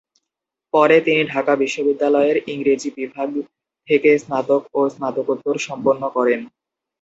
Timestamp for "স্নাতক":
4.17-4.61